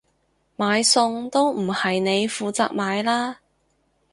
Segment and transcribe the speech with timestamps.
[0.55, 3.37] 買餸都唔係你負責買啦？